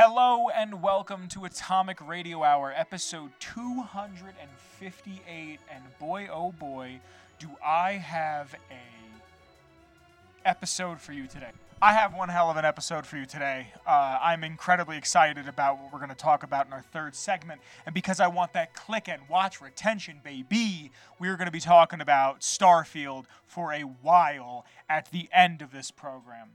[0.00, 5.58] Hello and welcome to Atomic Radio Hour, episode 258.
[5.68, 7.00] And boy, oh boy,
[7.40, 11.50] do I have a episode for you today.
[11.82, 13.72] I have one hell of an episode for you today.
[13.84, 17.60] Uh, I'm incredibly excited about what we're going to talk about in our third segment.
[17.84, 22.00] And because I want that click and watch retention, baby, we're going to be talking
[22.00, 26.50] about Starfield for a while at the end of this program.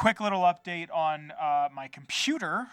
[0.00, 2.68] Quick little update on uh, my computer.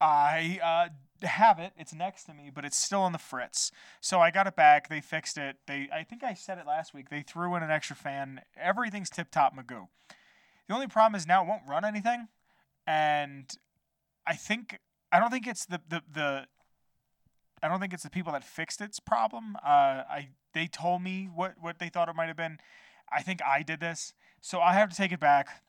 [0.00, 0.88] I uh,
[1.24, 1.72] have it.
[1.76, 3.70] It's next to me, but it's still on the fritz.
[4.00, 4.88] So I got it back.
[4.88, 5.58] They fixed it.
[5.68, 7.10] They, I think I said it last week.
[7.10, 8.40] They threw in an extra fan.
[8.60, 9.86] Everything's tip top magoo.
[10.66, 12.26] The only problem is now it won't run anything,
[12.84, 13.48] and
[14.26, 14.80] I think
[15.12, 16.46] I don't think it's the the, the
[17.62, 19.54] I don't think it's the people that fixed its problem.
[19.64, 22.58] Uh, I they told me what what they thought it might have been.
[23.12, 25.62] I think I did this, so I have to take it back,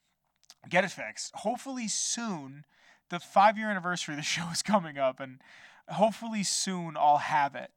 [0.69, 1.33] get it fixed.
[1.35, 2.65] Hopefully soon.
[3.09, 5.39] The five year anniversary of the show is coming up, and
[5.87, 7.71] hopefully soon I'll have it.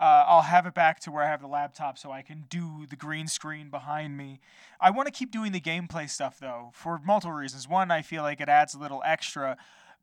[0.00, 2.86] Uh, I'll have it back to where I have the laptop so I can do
[2.88, 4.40] the green screen behind me.
[4.80, 7.68] I want to keep doing the gameplay stuff though for multiple reasons.
[7.68, 9.56] One, I feel like it adds a little extra,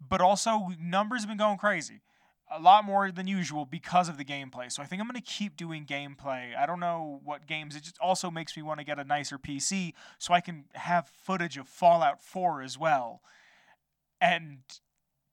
[0.10, 2.02] but also numbers have been going crazy.
[2.52, 4.72] A lot more than usual because of the gameplay.
[4.72, 6.56] So I think I'm going to keep doing gameplay.
[6.56, 7.76] I don't know what games.
[7.76, 11.08] It just also makes me want to get a nicer PC so I can have
[11.08, 13.22] footage of Fallout 4 as well.
[14.22, 14.60] And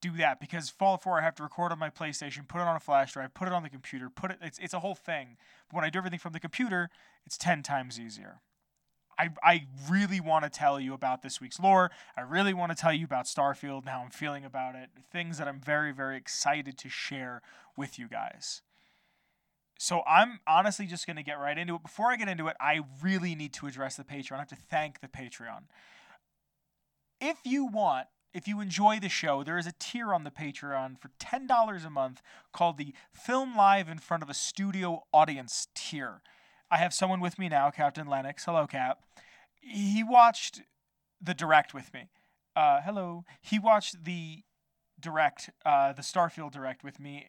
[0.01, 2.75] do that because Fallout 4 I have to record on my PlayStation, put it on
[2.75, 5.37] a flash drive, put it on the computer, put it it's it's a whole thing.
[5.69, 6.89] But when I do everything from the computer,
[7.25, 8.41] it's 10 times easier.
[9.17, 11.91] I, I really want to tell you about this week's lore.
[12.17, 15.37] I really want to tell you about Starfield, and how I'm feeling about it, things
[15.37, 17.41] that I'm very, very excited to share
[17.75, 18.61] with you guys.
[19.77, 21.83] So I'm honestly just going to get right into it.
[21.83, 24.33] Before I get into it, I really need to address the Patreon.
[24.33, 25.63] I have to thank the Patreon.
[27.19, 30.99] If you want if you enjoy the show, there is a tier on the Patreon
[30.99, 36.21] for $10 a month called the Film Live in Front of a Studio Audience tier.
[36.73, 38.45] I have someone with me now, Captain Lennox.
[38.45, 39.03] Hello, Cap.
[39.61, 40.63] He watched
[41.21, 42.07] the direct with me.
[42.55, 43.25] Uh, hello.
[43.41, 44.41] He watched the
[44.99, 47.27] direct, uh, the Starfield direct with me.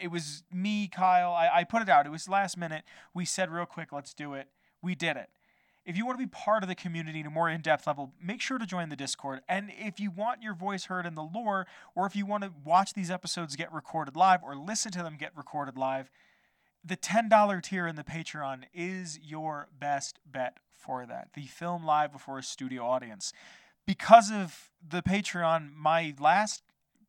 [0.00, 1.30] It was me, Kyle.
[1.30, 2.06] I, I put it out.
[2.06, 2.84] It was last minute.
[3.12, 4.48] We said real quick, let's do it.
[4.80, 5.28] We did it
[5.86, 8.40] if you want to be part of the community at a more in-depth level, make
[8.40, 9.40] sure to join the Discord.
[9.48, 12.52] And if you want your voice heard in the lore, or if you want to
[12.64, 16.10] watch these episodes get recorded live or listen to them get recorded live,
[16.84, 21.28] the $10 tier in the Patreon is your best bet for that.
[21.34, 23.32] The film live before a studio audience.
[23.86, 26.62] Because of the Patreon, my last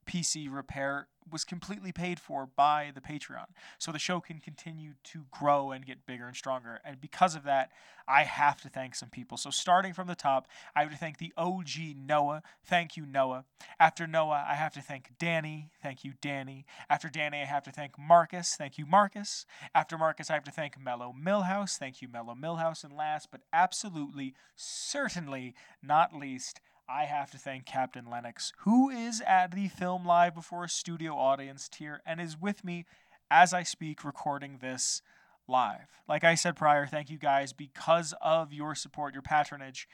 [0.08, 3.46] PC repair was completely paid for by the Patreon.
[3.80, 6.80] So the show can continue to grow and get bigger and stronger.
[6.84, 7.72] And because of that,
[8.08, 9.38] I have to thank some people.
[9.38, 12.44] So starting from the top, I have to thank the OG Noah.
[12.64, 13.46] Thank you, Noah.
[13.80, 15.70] After Noah, I have to thank Danny.
[15.82, 16.66] Thank you, Danny.
[16.90, 18.56] After Danny, I have to thank Marcus.
[18.56, 19.46] Thank you, Marcus.
[19.74, 21.78] After Marcus, I have to thank Mellow Millhouse.
[21.78, 22.84] Thank you, Mellow Millhouse.
[22.84, 26.60] And last but absolutely, certainly not least,
[26.92, 31.16] I have to thank Captain Lennox, who is at the Film Live before a studio
[31.16, 32.86] audience tier and is with me
[33.30, 35.02] as I speak recording this
[35.48, 36.02] live.
[36.10, 37.54] Like I said prior, thank you guys.
[37.54, 39.88] Because of your support, your patronage,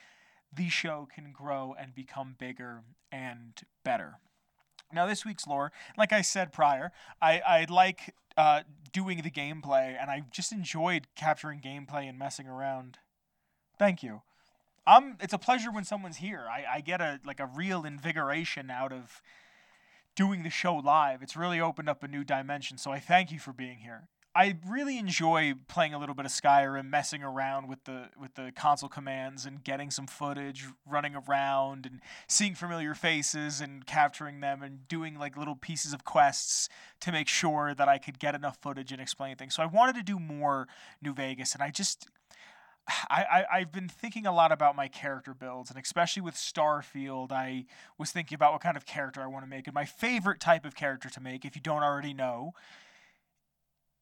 [0.52, 2.81] the show can grow and become bigger
[3.12, 4.16] and better.
[4.91, 6.91] Now, this week's lore, like I said prior,
[7.22, 12.47] I, I like uh, doing the gameplay, and I just enjoyed capturing gameplay and messing
[12.47, 12.97] around.
[13.78, 14.22] Thank you.
[14.88, 16.46] I'm it's a pleasure when someone's here.
[16.50, 19.22] I, I get a like a real invigoration out of
[20.16, 21.22] doing the show live.
[21.22, 22.78] It's really opened up a new dimension.
[22.78, 24.08] So I thank you for being here.
[24.34, 28.53] I really enjoy playing a little bit of Skyrim, messing around with the with the
[28.56, 34.62] console commands and getting some footage, running around and seeing familiar faces and capturing them
[34.62, 36.69] and doing like little pieces of quests
[37.02, 39.56] to make sure that I could get enough footage and explain things.
[39.56, 40.68] So I wanted to do more
[41.02, 42.08] New Vegas and I just
[43.09, 47.31] I, I, have been thinking a lot about my character builds, and especially with Starfield,
[47.31, 47.66] I
[47.98, 49.68] was thinking about what kind of character I want to make.
[49.68, 52.54] And my favorite type of character to make, if you don't already know,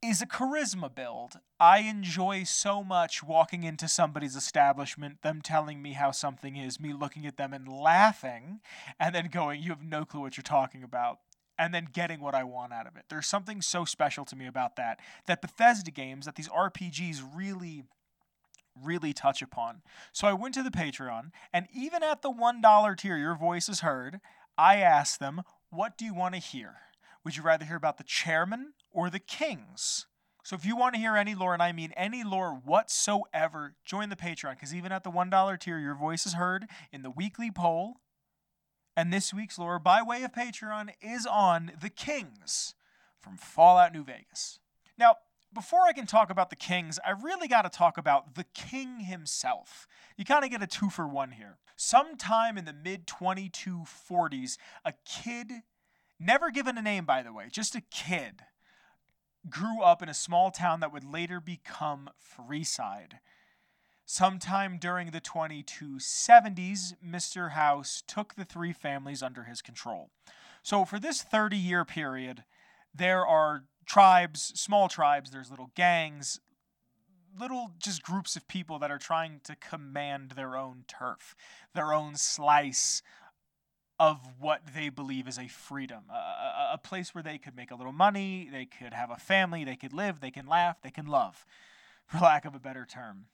[0.04, 1.40] is a charisma build.
[1.60, 6.94] I enjoy so much walking into somebody's establishment, them telling me how something is, me
[6.94, 8.60] looking at them and laughing,
[9.00, 11.20] and then going, You have no clue what you're talking about
[11.58, 13.06] and then getting what I want out of it.
[13.10, 15.00] There's something so special to me about that.
[15.26, 17.86] That Bethesda games, that these RPGs really
[18.82, 19.82] really touch upon.
[20.12, 23.82] So I went to the Patreon, and even at the $1 tier, your voice is
[23.82, 24.20] heard.
[24.58, 26.76] I asked them, What do you want to hear?
[27.24, 30.08] Would you rather hear about the chairman or the kings?
[30.44, 34.10] So if you want to hear any lore, and I mean any lore whatsoever, join
[34.10, 37.50] the Patreon because even at the $1 tier, your voice is heard in the weekly
[37.50, 37.96] poll
[38.96, 42.76] And this week's lore, by way of Patreon, is on the Kings
[43.20, 44.60] from Fallout New Vegas.
[44.98, 45.16] Now,
[45.56, 49.00] before I can talk about the Kings, I really got to talk about the King
[49.00, 49.88] himself.
[50.18, 51.58] You kind of get a two for one here.
[51.76, 55.52] Sometime in the mid 2240s, a kid,
[56.20, 58.42] never given a name by the way, just a kid,
[59.50, 63.20] grew up in a small town that would later become Freeside.
[64.06, 67.52] Sometime during the 2270s, Mr.
[67.52, 70.12] House took the three families under his control.
[70.62, 72.44] So, for this 30 year period,
[72.94, 76.40] there are tribes, small tribes, there's little gangs,
[77.40, 81.36] little just groups of people that are trying to command their own turf,
[81.74, 83.02] their own slice
[84.00, 87.76] of what they believe is a freedom, a, a, place where they could make a
[87.76, 91.06] little money, they could have a family, they could live, they can laugh, they can
[91.06, 91.46] love,
[92.06, 93.26] for lack of a better term.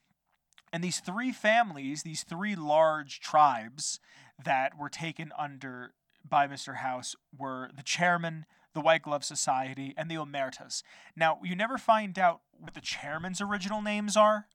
[0.72, 3.98] And these three families, these three large tribes
[4.42, 5.94] that were taken under
[6.26, 6.76] by Mr.
[6.76, 10.82] House were the chairman, the White Glove Society, and the Omertas.
[11.16, 14.46] Now, you never find out what the chairman's original names are.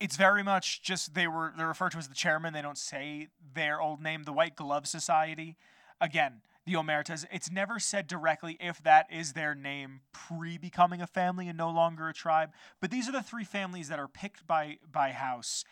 [0.00, 2.52] It's very much just they were they're referred to as the chairman.
[2.52, 4.24] They don't say their old name.
[4.24, 5.56] The White Glove Society,
[6.00, 7.24] again, the Omertas.
[7.32, 11.70] It's never said directly if that is their name pre becoming a family and no
[11.70, 12.50] longer a tribe.
[12.80, 15.64] But these are the three families that are picked by by House.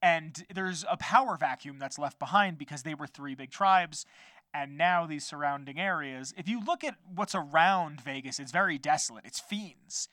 [0.00, 4.04] And there's a power vacuum that's left behind because they were three big tribes
[4.54, 6.34] and now these surrounding areas.
[6.36, 9.24] If you look at what's around Vegas, it's very desolate.
[9.24, 10.08] It's fiends.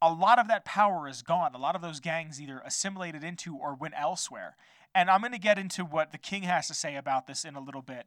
[0.00, 1.54] A lot of that power is gone.
[1.54, 4.56] A lot of those gangs either assimilated into or went elsewhere.
[4.94, 7.56] And I'm going to get into what the king has to say about this in
[7.56, 8.06] a little bit,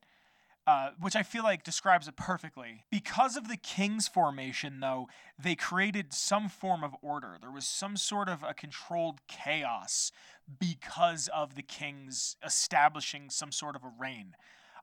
[0.65, 2.85] uh, which I feel like describes it perfectly.
[2.89, 7.37] Because of the king's formation, though, they created some form of order.
[7.41, 10.11] There was some sort of a controlled chaos
[10.59, 14.35] because of the king's establishing some sort of a reign.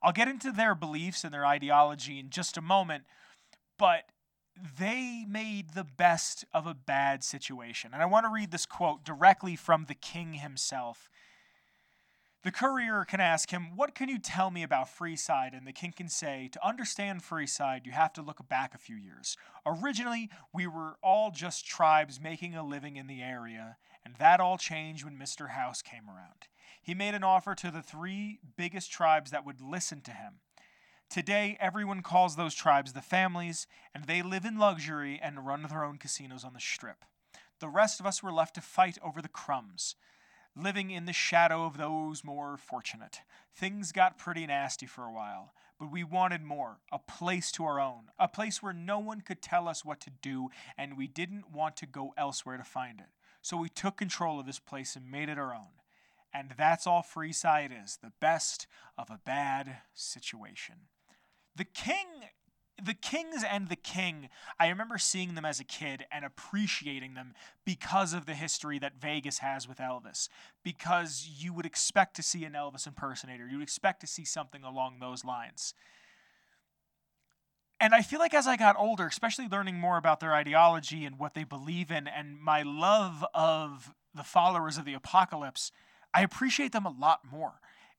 [0.04, 3.04] I'll get into their beliefs and their ideology in just a moment,
[3.78, 4.04] but
[4.78, 7.92] they made the best of a bad situation.
[7.94, 11.08] And I want to read this quote directly from the king himself.
[12.42, 15.56] The courier can ask him, What can you tell me about Freeside?
[15.56, 18.96] And the king can say, To understand Freeside, you have to look back a few
[18.96, 19.38] years.
[19.64, 24.58] Originally, we were all just tribes making a living in the area, and that all
[24.58, 25.48] changed when Mr.
[25.48, 26.48] House came around.
[26.84, 30.34] He made an offer to the three biggest tribes that would listen to him.
[31.08, 35.82] Today, everyone calls those tribes the families, and they live in luxury and run their
[35.82, 37.06] own casinos on the strip.
[37.58, 39.94] The rest of us were left to fight over the crumbs,
[40.54, 43.20] living in the shadow of those more fortunate.
[43.56, 47.80] Things got pretty nasty for a while, but we wanted more a place to our
[47.80, 51.50] own, a place where no one could tell us what to do, and we didn't
[51.50, 53.08] want to go elsewhere to find it.
[53.40, 55.80] So we took control of this place and made it our own.
[56.34, 58.66] And that's all Freeside is the best
[58.98, 60.74] of a bad situation.
[61.54, 62.06] The king,
[62.82, 64.28] the kings and the king,
[64.58, 67.34] I remember seeing them as a kid and appreciating them
[67.64, 70.28] because of the history that Vegas has with Elvis.
[70.64, 74.64] Because you would expect to see an Elvis impersonator, you would expect to see something
[74.64, 75.72] along those lines.
[77.78, 81.18] And I feel like as I got older, especially learning more about their ideology and
[81.18, 85.70] what they believe in, and my love of the followers of the apocalypse,
[86.14, 87.54] I appreciate them a lot more.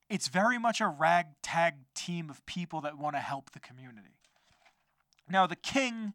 [0.10, 4.16] It's very much a ragtag team of people that want to help the community.
[5.30, 6.13] Now, the king,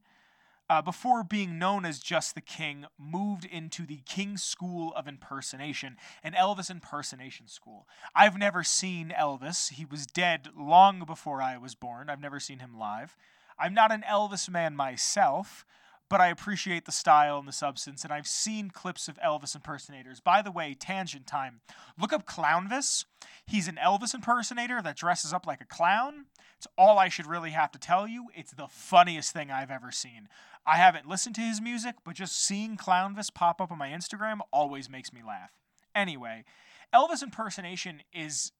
[0.70, 5.96] uh, before being known as just the king, moved into the King's School of Impersonation,
[6.22, 7.86] an Elvis impersonation school.
[8.14, 9.72] I've never seen Elvis.
[9.72, 12.08] He was dead long before I was born.
[12.08, 13.16] I've never seen him live.
[13.58, 15.66] I'm not an Elvis man myself,
[16.10, 20.20] but I appreciate the style and the substance, and I've seen clips of Elvis impersonators.
[20.20, 21.60] By the way, tangent time.
[21.98, 23.04] Look up Clownvis.
[23.46, 26.26] He's an Elvis impersonator that dresses up like a clown.
[26.58, 28.26] It's all I should really have to tell you.
[28.34, 30.28] It's the funniest thing I've ever seen.
[30.66, 34.40] I haven't listened to his music, but just seeing Clownvis pop up on my Instagram
[34.52, 35.52] always makes me laugh.
[35.94, 36.44] Anyway,
[36.92, 38.50] Elvis impersonation is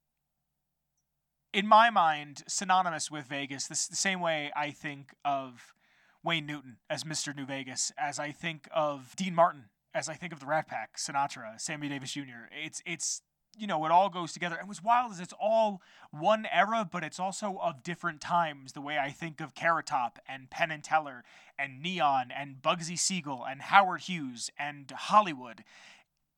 [1.53, 3.67] in my mind synonymous with Vegas.
[3.67, 5.75] The same way I think of
[6.23, 7.35] Wayne Newton as Mr.
[7.35, 10.97] New Vegas, as I think of Dean Martin, as I think of the Rat Pack,
[10.97, 12.49] Sinatra, Sammy Davis Jr.
[12.53, 13.23] It's it's
[13.57, 14.57] you know it all goes together.
[14.57, 18.73] And what's wild is it's all one era, but it's also of different times.
[18.73, 21.25] The way I think of Carrot Top and Penn and Teller
[21.59, 25.65] and Neon and Bugsy Siegel and Howard Hughes and Hollywood.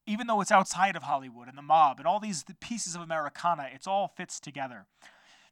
[0.04, 3.68] Even though it's outside of Hollywood and the mob and all these pieces of Americana,
[3.72, 4.86] it's all fits together.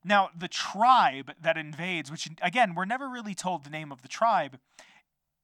[0.05, 4.09] Now, the tribe that invades, which again, we're never really told the name of the
[4.09, 4.59] tribe,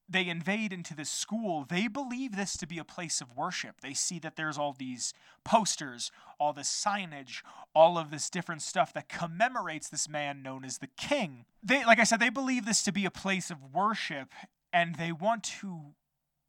[0.09, 3.81] they invade into this school, they believe this to be a place of worship.
[3.81, 5.13] They see that there's all these
[5.45, 7.43] posters, all this signage,
[7.75, 11.45] all of this different stuff that commemorates this man known as the king.
[11.63, 14.33] They like I said, they believe this to be a place of worship
[14.73, 15.95] and they want to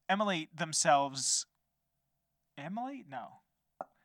[0.07, 1.47] emulate themselves
[2.57, 3.05] emulate?
[3.09, 3.41] No.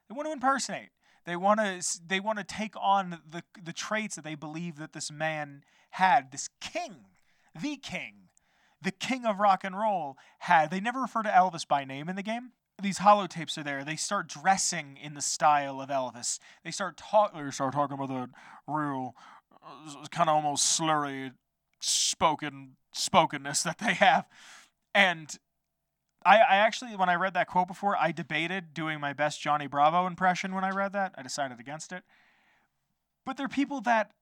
[0.09, 0.91] They want to impersonate.
[1.25, 4.93] They want to they want to take on the the traits that they believe that
[4.93, 7.07] this man had, this king,
[7.61, 8.29] the king
[8.83, 10.71] the king of rock and roll had.
[10.71, 12.53] They never refer to Elvis by name in the game.
[12.83, 13.85] These holotapes are there.
[13.85, 16.39] They start dressing in the style of Elvis.
[16.65, 17.45] They start talking.
[17.45, 18.29] They start talking about the
[18.67, 19.15] real,
[19.65, 21.33] uh, kind of almost slurry,
[21.81, 24.27] spoken spokenness that they have.
[24.95, 25.39] And
[26.25, 29.67] I, I actually, when I read that quote before, I debated doing my best Johnny
[29.67, 31.15] Bravo impression when I read that.
[31.17, 32.05] I decided against it.
[33.25, 34.13] But they're people that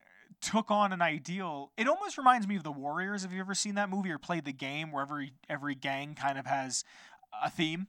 [0.41, 1.73] took on an ideal.
[1.77, 3.23] It almost reminds me of the Warriors.
[3.23, 6.39] Have you ever seen that movie or played the game where every every gang kind
[6.39, 6.85] of has
[7.43, 7.89] a theme?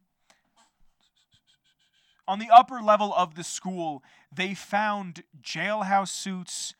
[2.27, 4.03] On the upper level of the school,
[4.33, 6.75] they found jailhouse suits,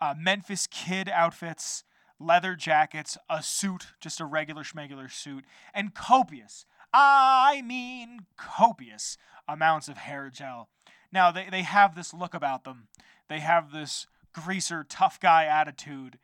[0.00, 1.84] uh, Memphis Kid outfits,
[2.20, 9.16] leather jackets, a suit, just a regular schmegular suit, and copious, I mean copious
[9.48, 10.68] amounts of hair gel.
[11.12, 12.88] Now, they, they have this look about them.
[13.28, 16.18] They have this greaser, tough guy attitude.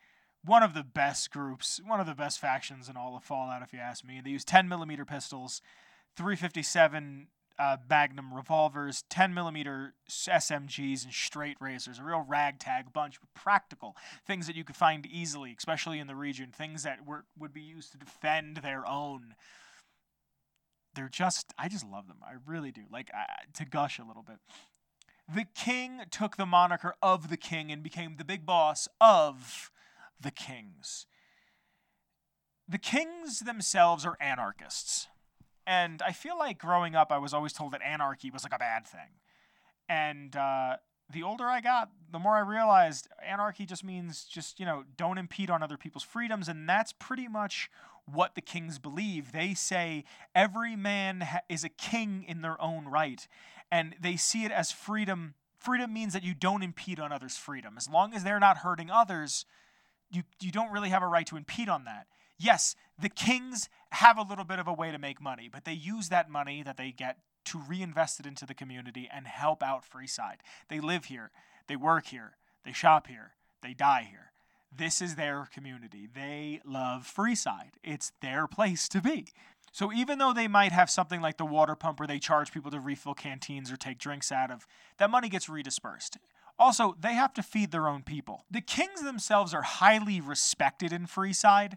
[0.45, 3.73] One of the best groups, one of the best factions in all of Fallout, if
[3.73, 4.21] you ask me.
[4.23, 5.61] They use 10 millimeter pistols,
[6.17, 11.99] 357 uh, Magnum revolvers, 10 millimeter SMGs, and straight razors.
[11.99, 13.97] A real ragtag bunch, but practical
[14.27, 16.51] things that you could find easily, especially in the region.
[16.53, 19.35] Things that were would be used to defend their own.
[20.99, 22.19] They're just, I just love them.
[22.25, 22.83] I really do.
[22.91, 23.23] Like uh,
[23.55, 24.39] to gush a little bit
[25.33, 29.71] the king took the moniker of the king and became the big boss of
[30.19, 31.07] the kings.
[32.67, 35.09] The kings themselves are anarchists.
[35.67, 38.59] And I feel like growing up, I was always told that anarchy was like a
[38.59, 39.21] bad thing.
[39.87, 40.77] And uh,
[41.11, 45.19] the older I got, the more I realized anarchy just means just, you know, don't
[45.19, 46.49] impede on other people's freedoms.
[46.49, 47.71] And that's pretty much
[48.05, 49.33] what the kings believe.
[49.33, 53.27] They say every man ha- is a king in their own right
[53.71, 55.35] and they see it as freedom.
[55.59, 57.75] Freedom means that you don't impede on others' freedom.
[57.77, 59.45] As long as they're not hurting others,
[60.11, 62.07] you, you don't really have a right to impede on that.
[62.39, 65.73] Yes, the kings have a little bit of a way to make money, but they
[65.73, 69.85] use that money that they get to reinvest it into the community and help out
[69.89, 70.41] Freeside.
[70.69, 71.31] They live here,
[71.67, 74.33] they work here, they shop here, they die here.
[74.77, 76.09] This is their community.
[76.13, 77.73] They love Freeside.
[77.83, 79.29] It's their place to be.
[79.73, 82.71] So even though they might have something like the water pump where they charge people
[82.71, 84.67] to refill canteens or take drinks out of,
[84.99, 86.17] that money gets redispersed.
[86.59, 88.45] Also, they have to feed their own people.
[88.51, 91.75] The Kings themselves are highly respected in Freeside.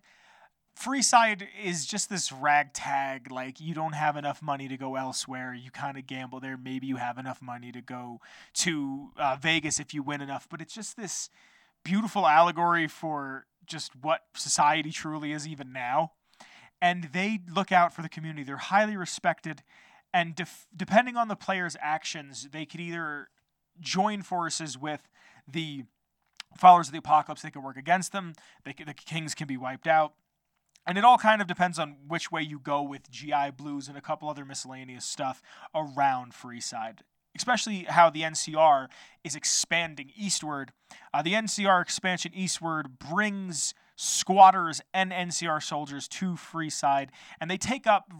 [0.79, 5.53] Freeside is just this ragtag, like you don't have enough money to go elsewhere.
[5.53, 6.57] You kind of gamble there.
[6.57, 8.19] Maybe you have enough money to go
[8.55, 10.47] to uh, Vegas if you win enough.
[10.49, 11.29] But it's just this
[11.83, 16.13] beautiful allegory for just what society truly is even now
[16.81, 18.43] and they look out for the community.
[18.43, 19.61] They're highly respected,
[20.13, 23.29] and def- depending on the player's actions, they could either
[23.79, 25.07] join forces with
[25.47, 25.83] the
[26.57, 27.43] followers of the apocalypse.
[27.43, 28.33] They could work against them.
[28.65, 30.13] They could, the kings can be wiped out.
[30.85, 33.97] And it all kind of depends on which way you go with GI Blues and
[33.97, 35.41] a couple other miscellaneous stuff
[35.75, 36.99] around Freeside
[37.35, 38.87] especially how the NCR
[39.23, 40.71] is expanding eastward.
[41.13, 47.09] Uh, the NCR expansion eastward brings squatters and NCR soldiers to Freeside,
[47.39, 48.11] and they take up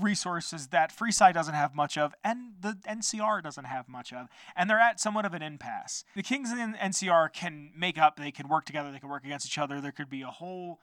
[0.00, 4.70] resources that Freeside doesn't have much of, and the NCR doesn't have much of, and
[4.70, 6.04] they're at somewhat of an impasse.
[6.14, 9.24] The Kings and the NCR can make up, they can work together, they can work
[9.24, 9.80] against each other.
[9.80, 10.80] There could be a whole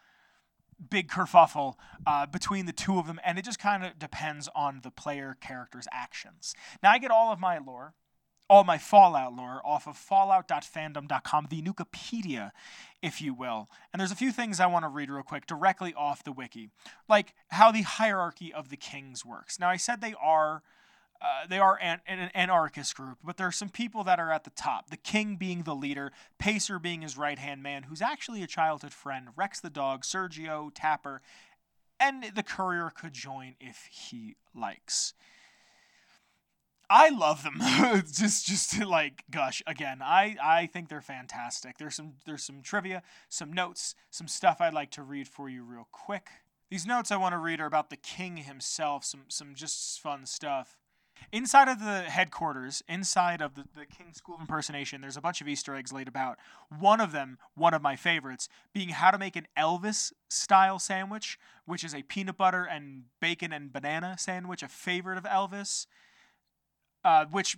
[0.89, 4.81] big kerfuffle uh, between the two of them, and it just kind of depends on
[4.83, 6.53] the player character's actions.
[6.83, 7.93] Now, I get all of my lore
[8.49, 12.51] all my Fallout lore off of fallout.fandom.com, the Nukapedia,
[13.01, 13.69] if you will.
[13.91, 16.69] And there's a few things I want to read real quick directly off the wiki,
[17.09, 19.59] like how the hierarchy of the kings works.
[19.59, 20.63] Now, I said they are.
[21.21, 24.43] Uh, they are an, an, anarchist group, but there are some people that are at
[24.43, 24.89] the top.
[24.89, 28.93] The king being the leader, Pacer being his right hand man, who's actually a childhood
[28.93, 31.21] friend, Rex the dog, Sergio, Tapper,
[31.99, 35.13] and the courier could join if he likes.
[36.89, 37.59] I love them.
[38.13, 39.99] just just to like gush again.
[40.01, 41.77] I I think they're fantastic.
[41.77, 45.63] There's some there's some trivia, some notes, some stuff I'd like to read for you
[45.63, 46.27] real quick.
[46.69, 50.25] These notes I want to read are about the king himself, some some just fun
[50.25, 50.77] stuff.
[51.31, 55.41] Inside of the headquarters, inside of the, the King School of Impersonation, there's a bunch
[55.41, 56.37] of Easter eggs laid about.
[56.79, 61.37] One of them, one of my favorites, being how to make an Elvis style sandwich,
[61.65, 65.87] which is a peanut butter and bacon and banana sandwich, a favorite of Elvis.
[67.03, 67.57] Uh, which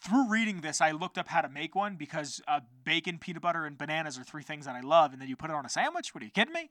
[0.00, 3.64] through reading this, I looked up how to make one because uh, bacon, peanut butter,
[3.64, 5.68] and bananas are three things that I love, and then you put it on a
[5.68, 6.14] sandwich.
[6.14, 6.70] What are you kidding me?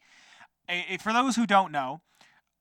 [0.70, 2.02] A, a, for those who don't know,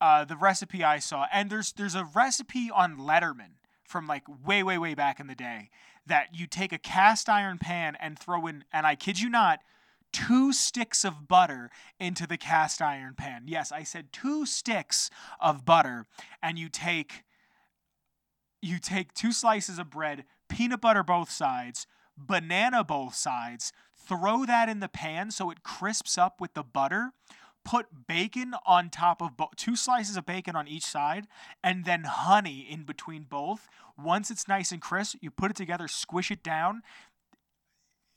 [0.04, 4.62] uh, the recipe I saw, and there's there's a recipe on Letterman from like way
[4.62, 5.70] way way back in the day
[6.06, 9.60] that you take a cast iron pan and throw in, and I kid you not,
[10.12, 13.44] two sticks of butter into the cast iron pan.
[13.46, 15.08] Yes, I said two sticks
[15.40, 16.04] of butter,
[16.42, 17.24] and you take
[18.60, 24.68] you take two slices of bread, peanut butter both sides, banana both sides, throw that
[24.68, 27.12] in the pan so it crisps up with the butter.
[27.64, 31.26] Put bacon on top of bo- two slices of bacon on each side,
[31.62, 33.68] and then honey in between both.
[33.96, 36.82] Once it's nice and crisp, you put it together, squish it down.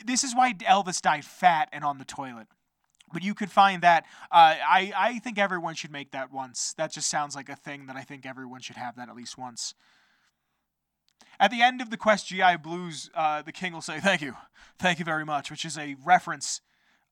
[0.06, 2.48] This is why Elvis died fat and on the toilet.
[3.12, 4.04] But you could find that.
[4.32, 6.74] Uh, I I think everyone should make that once.
[6.74, 9.38] That just sounds like a thing that I think everyone should have that at least
[9.38, 9.74] once.
[11.40, 14.36] At the end of the Quest GI Blues, uh, the king will say, Thank you.
[14.80, 16.62] Thank you very much, which is a reference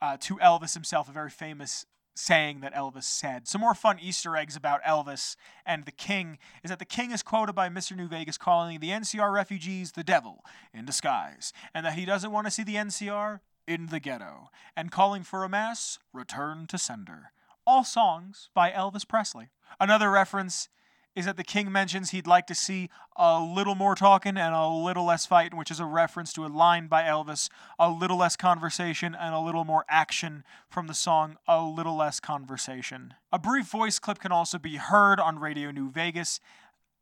[0.02, 3.48] uh, to Elvis himself, a very famous saying that Elvis said.
[3.48, 7.22] Some more fun Easter eggs about Elvis and the king is that the king is
[7.22, 7.96] quoted by Mr.
[7.96, 10.44] New Vegas calling the NCR refugees the devil
[10.74, 14.92] in disguise, and that he doesn't want to see the NCR in the ghetto, and
[14.92, 17.32] calling for a mass return to sender.
[17.68, 19.50] All songs by Elvis Presley.
[19.80, 20.70] Another reference
[21.16, 24.68] is that the king mentions he'd like to see a little more talking and a
[24.68, 28.36] little less fighting, which is a reference to a line by Elvis, a little less
[28.36, 33.14] conversation and a little more action from the song A Little Less Conversation.
[33.32, 36.42] A brief voice clip can also be heard on Radio New Vegas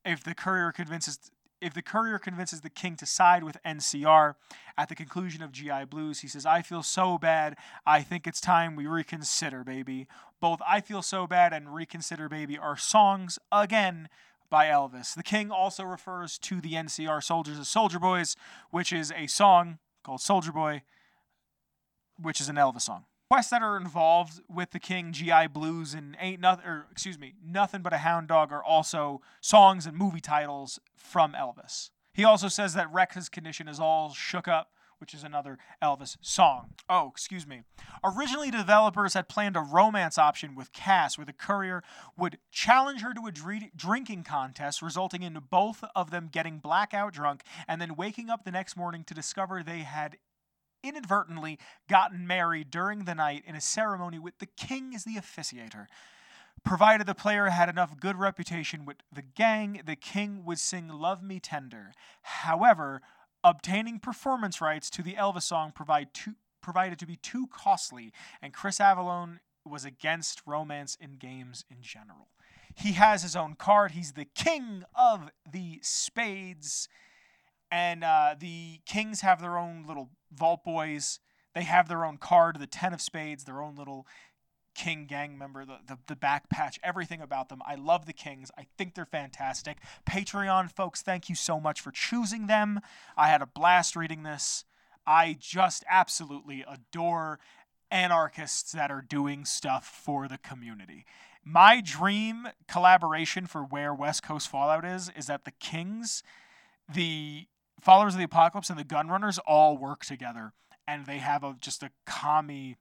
[0.05, 1.31] if the courier convinces
[1.63, 4.35] if the courier convinces the king to side with NCR
[4.77, 7.55] at the conclusion of GI Blues, he says, I feel so bad.
[7.85, 10.07] I think it's time we reconsider, baby.
[10.41, 14.09] Both I Feel So Bad and Reconsider Baby are songs, again,
[14.49, 15.15] by Elvis.
[15.15, 18.35] The king also refers to the NCR soldiers as Soldier Boys,
[18.69, 20.83] which is a song called Soldier Boy,
[22.21, 26.15] which is an Elvis song quests that are involved with the King, GI Blues, and
[26.19, 30.21] Ain't Nothing, or excuse me, Nothing But a Hound Dog are also songs and movie
[30.21, 31.89] titles from Elvis.
[32.13, 36.75] He also says that Rex's condition is all shook up, which is another Elvis song.
[36.87, 37.63] Oh, excuse me.
[38.03, 41.81] Originally, developers had planned a romance option with Cass, where the courier
[42.15, 43.31] would challenge her to a
[43.75, 48.51] drinking contest, resulting in both of them getting blackout drunk and then waking up the
[48.51, 50.17] next morning to discover they had
[50.83, 55.87] inadvertently gotten married during the night in a ceremony with the king as the officiator.
[56.63, 61.21] Provided the player had enough good reputation with the gang, the king would sing Love
[61.21, 61.91] Me Tender.
[62.21, 63.01] However,
[63.43, 68.53] obtaining performance rights to the Elvis song provide too, provided to be too costly, and
[68.53, 72.29] Chris Avellone was against romance in games in general.
[72.75, 73.91] He has his own card.
[73.91, 76.87] He's the king of the spades
[77.73, 81.19] and uh, the Kings have their own little Vault Boys.
[81.55, 84.05] They have their own card, the Ten of Spades, their own little
[84.75, 87.63] King gang member, the, the, the back patch, everything about them.
[87.65, 88.51] I love the Kings.
[88.59, 89.79] I think they're fantastic.
[90.07, 92.79] Patreon folks, thank you so much for choosing them.
[93.17, 94.65] I had a blast reading this.
[95.07, 97.39] I just absolutely adore
[97.89, 101.05] anarchists that are doing stuff for the community.
[101.43, 106.21] My dream collaboration for where West Coast Fallout is is that the Kings,
[106.87, 107.47] the
[107.83, 110.53] followers of the apocalypse and the gunrunners all work together
[110.87, 112.77] and they have a just a commie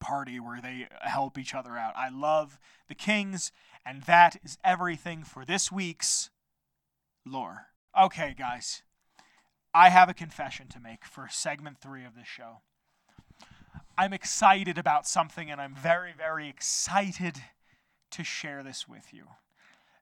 [0.00, 1.94] party where they help each other out.
[1.96, 2.58] I love
[2.88, 3.52] the Kings,
[3.86, 6.30] and that is everything for this week's
[7.24, 7.66] lore.
[7.98, 8.82] Okay, guys,
[9.72, 12.60] I have a confession to make for segment three of this show.
[13.96, 17.36] I'm excited about something, and I'm very, very excited
[18.10, 19.24] to share this with you.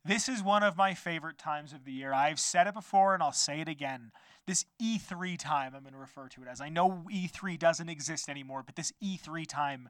[0.05, 2.13] This is one of my favorite times of the year.
[2.13, 4.11] I've said it before and I'll say it again.
[4.47, 6.61] This E3 time, I'm going to refer to it as.
[6.61, 9.89] I know E3 doesn't exist anymore, but this E3 time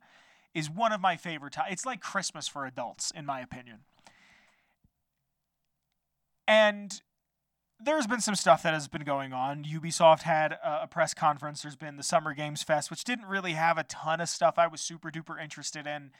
[0.54, 1.68] is one of my favorite times.
[1.72, 3.78] It's like Christmas for adults, in my opinion.
[6.46, 7.00] And
[7.80, 9.64] there's been some stuff that has been going on.
[9.64, 11.62] Ubisoft had a, press conference.
[11.62, 14.66] There's been the Summer Games Fest, which didn't really have a ton of stuff I
[14.66, 16.10] was super duper interested in.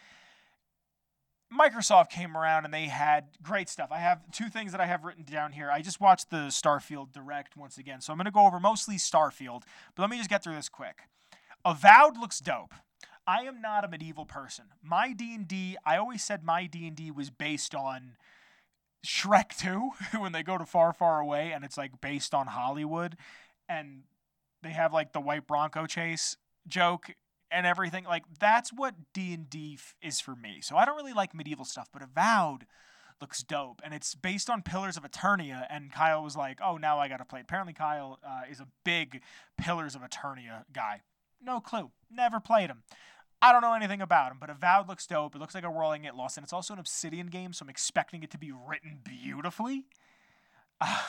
[1.53, 3.91] Microsoft came around and they had great stuff.
[3.93, 5.71] I have two things that I have written down here.
[5.71, 8.97] I just watched the Starfield Direct once again, so I'm going to go over mostly
[8.97, 9.63] Starfield,
[9.95, 11.03] but let me just get through this quick.
[11.65, 12.75] Avowed looks dope.
[13.27, 14.67] I am not a medieval person.
[14.83, 18.17] My D&D, I always said my D&D was based on
[19.07, 23.17] Shrek 2 when they go to far, far away and it's like based on Hollywood
[23.69, 24.03] and
[24.63, 26.37] they have like the white Bronco chase
[26.67, 27.11] joke
[27.53, 28.05] and everything.
[28.05, 30.61] Like that's what D&D is for me.
[30.63, 32.67] So I don't really like medieval stuff, but Avowed
[33.21, 36.99] looks dope and it's based on Pillars of Eternity and Kyle was like, "Oh, now
[36.99, 39.23] I got to play." Apparently Kyle uh, is a big
[39.57, 41.03] Pillars of Eternity guy.
[41.41, 41.91] No clue.
[42.11, 42.83] Never played him.
[43.41, 45.35] I don't know anything about him, but Avowed looks dope.
[45.35, 47.69] It looks like a Rolling It Lost, and it's also an Obsidian game, so I'm
[47.69, 49.87] expecting it to be written beautifully.
[50.81, 51.03] Uh,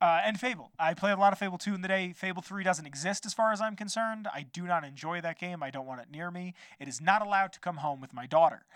[0.00, 0.72] uh, and Fable.
[0.78, 2.12] I played a lot of Fable 2 in the day.
[2.12, 4.28] Fable 3 doesn't exist as far as I'm concerned.
[4.32, 5.62] I do not enjoy that game.
[5.62, 6.54] I don't want it near me.
[6.78, 8.66] It is not allowed to come home with my daughter.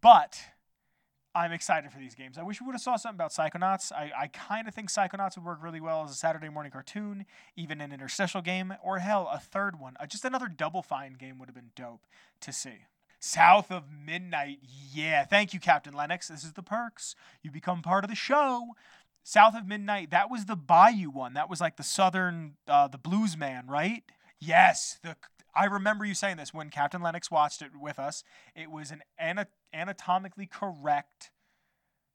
[0.00, 0.38] But
[1.34, 2.38] I'm excited for these games.
[2.38, 3.92] I wish we would have saw something about Psychonauts.
[3.92, 7.24] I, I kind of think Psychonauts would work really well as a Saturday morning cartoon,
[7.56, 9.96] even an interstitial game, or hell, a third one.
[10.00, 12.06] Uh, just another Double Fine game would have been dope
[12.40, 12.86] to see.
[13.20, 14.60] South of Midnight,
[14.92, 15.24] yeah.
[15.24, 16.28] Thank you, Captain Lennox.
[16.28, 17.14] This is the perks.
[17.42, 18.74] You become part of the show.
[19.30, 21.34] South of Midnight, that was the Bayou one.
[21.34, 24.02] That was like the Southern, uh, the Blues Man, right?
[24.40, 25.14] Yes, the
[25.54, 28.24] I remember you saying this when Captain Lennox watched it with us.
[28.56, 29.02] It was an
[29.72, 31.30] anatomically correct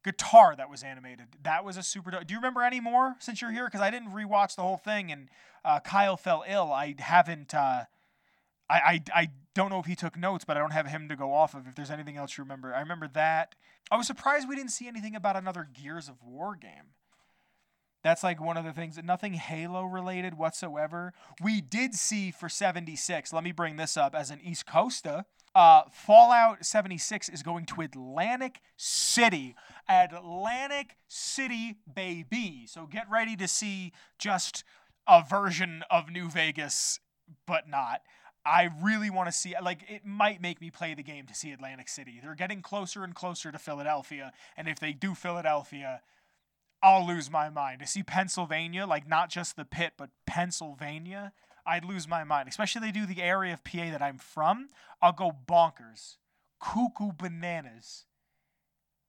[0.04, 1.28] guitar that was animated.
[1.42, 2.12] That was a super.
[2.12, 3.66] Do you remember any more since you're here?
[3.66, 5.30] Because I didn't rewatch the whole thing, and
[5.64, 6.74] uh, Kyle fell ill.
[6.74, 7.54] I haven't.
[7.54, 7.86] Uh,
[8.70, 11.16] I, I I don't know if he took notes, but I don't have him to
[11.16, 11.66] go off of.
[11.66, 13.56] If there's anything else you remember, I remember that.
[13.90, 16.92] I was surprised we didn't see anything about another Gears of War game.
[18.06, 21.12] That's like one of the things that nothing Halo related whatsoever.
[21.42, 25.26] We did see for 76, let me bring this up as an East Coaster.
[25.56, 29.56] Uh, Fallout 76 is going to Atlantic City.
[29.90, 32.66] Atlantic City, baby.
[32.68, 34.64] So get ready to see just
[35.08, 37.00] a version of New Vegas,
[37.48, 38.02] but not.
[38.46, 41.52] I really want to see like it might make me play the game to see
[41.52, 42.20] Atlantic City.
[42.22, 46.02] They're getting closer and closer to Philadelphia, and if they do Philadelphia,
[46.86, 47.80] I'll lose my mind.
[47.80, 51.34] To see Pennsylvania, like not just the pit, but Pennsylvania,
[51.66, 52.48] I'd lose my mind.
[52.48, 54.70] Especially they do the area of PA that I'm from,
[55.02, 56.18] I'll go bonkers.
[56.62, 58.06] Cuckoo bananas.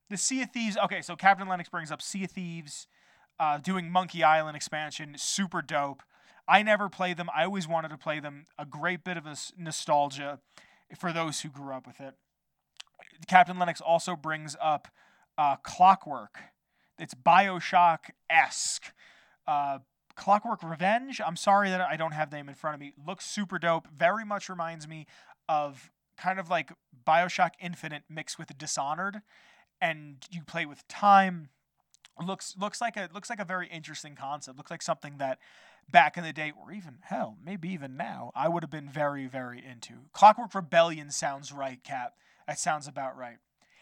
[0.08, 0.78] The Sea of Thieves.
[0.78, 2.86] Okay, so Captain Lennox brings up Sea of Thieves,
[3.38, 5.14] uh, doing Monkey Island expansion.
[5.18, 6.02] Super dope.
[6.48, 7.28] I never played them.
[7.36, 8.46] I always wanted to play them.
[8.58, 10.40] A great bit of a nostalgia
[10.98, 12.14] for those who grew up with it.
[13.26, 14.88] Captain Lennox also brings up
[15.36, 16.38] uh, Clockwork
[16.98, 18.92] it's Bioshock esque.
[19.46, 19.78] Uh,
[20.16, 21.20] Clockwork Revenge.
[21.24, 22.94] I'm sorry that I don't have the name in front of me.
[23.06, 23.86] Looks super dope.
[23.94, 25.06] Very much reminds me
[25.48, 26.72] of kind of like
[27.06, 29.20] Bioshock Infinite mixed with Dishonored,
[29.80, 31.50] and you play with time.
[32.20, 34.56] Looks looks like a looks like a very interesting concept.
[34.56, 35.38] Looks like something that
[35.90, 39.26] back in the day, or even hell, maybe even now, I would have been very
[39.26, 40.06] very into.
[40.14, 42.14] Clockwork Rebellion sounds right, Cap.
[42.48, 43.36] That sounds about right.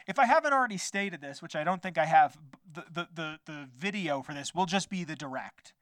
[0.06, 2.36] If I haven't already stated this, which I don't think I have,
[2.72, 5.72] the, the, the, the video for this will just be the direct.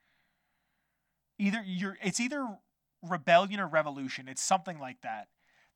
[1.38, 2.46] Either you're it's either
[3.02, 4.28] rebellion or revolution.
[4.28, 5.28] It's something like that.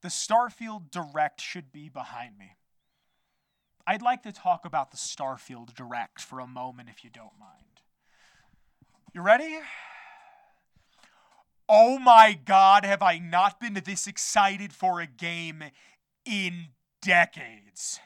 [0.02, 2.52] The Starfield direct should be behind me.
[3.86, 7.82] I'd like to talk about the Starfield direct for a moment if you don't mind.
[9.12, 9.58] You ready?
[11.68, 15.64] Oh my god, have I not been this excited for a game
[16.24, 16.66] in
[17.02, 17.98] decades?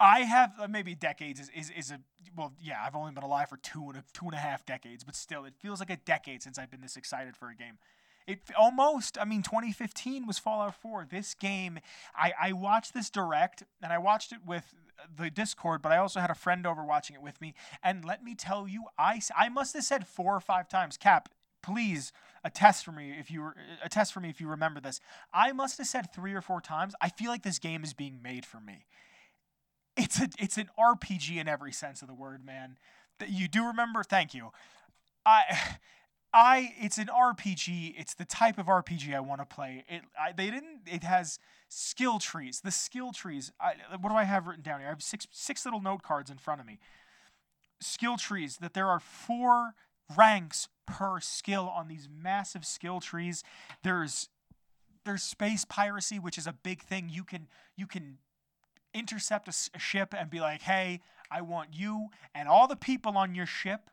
[0.00, 2.00] I have uh, maybe decades is, is, is a
[2.36, 5.04] well yeah I've only been alive for two and a, two and a half decades
[5.04, 7.78] but still it feels like a decade since I've been this excited for a game.
[8.26, 11.06] It almost I mean 2015 was Fallout 4.
[11.10, 11.80] This game
[12.14, 14.74] I I watched this direct and I watched it with
[15.16, 18.22] the Discord but I also had a friend over watching it with me and let
[18.22, 21.28] me tell you I I must have said four or five times Cap
[21.60, 22.12] please
[22.44, 23.50] attest for me if you
[23.82, 25.00] attest for me if you remember this.
[25.34, 28.20] I must have said 3 or 4 times I feel like this game is being
[28.22, 28.86] made for me
[29.98, 32.78] it's a it's an RPG in every sense of the word, man.
[33.18, 34.02] That you do remember?
[34.02, 34.50] Thank you.
[35.26, 35.42] I
[36.32, 37.94] I it's an RPG.
[37.98, 39.84] It's the type of RPG I want to play.
[39.88, 40.82] It I, they didn't.
[40.86, 42.60] It has skill trees.
[42.62, 43.52] The skill trees.
[43.60, 44.88] I, what do I have written down here?
[44.88, 46.78] I have six six little note cards in front of me.
[47.80, 48.58] Skill trees.
[48.58, 49.74] That there are four
[50.16, 53.42] ranks per skill on these massive skill trees.
[53.82, 54.28] There's
[55.04, 57.08] there's space piracy, which is a big thing.
[57.10, 58.18] You can you can
[58.94, 63.16] intercept a, a ship and be like, hey, I want you and all the people
[63.16, 63.90] on your ship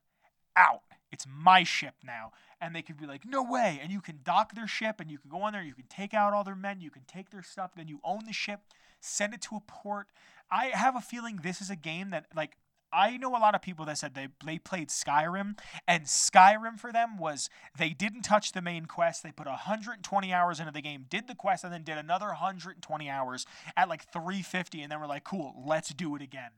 [0.56, 0.82] out.
[1.12, 2.32] It's my ship now.
[2.62, 3.80] And they could be like, no way.
[3.82, 6.14] And you can dock their ship and you can go on there, you can take
[6.14, 8.62] out all their men, you can take their stuff, then you own the ship,
[9.00, 10.08] send it to a port.
[10.50, 12.58] I have a feeling this is a game that, like,
[12.96, 16.94] I know a lot of people that said they they played Skyrim, and Skyrim for
[16.94, 19.22] them was they didn't touch the main quest.
[19.22, 23.10] They put 120 hours into the game, did the quest, and then did another 120
[23.10, 26.52] hours at like 350, and then we're like, cool, let's do it again.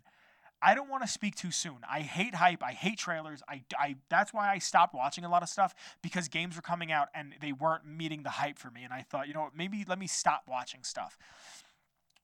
[0.61, 1.77] I don't want to speak too soon.
[1.89, 2.63] I hate hype.
[2.63, 3.43] I hate trailers.
[3.47, 6.91] I, I that's why I stopped watching a lot of stuff because games were coming
[6.91, 8.83] out and they weren't meeting the hype for me.
[8.83, 11.17] And I thought, you know maybe let me stop watching stuff.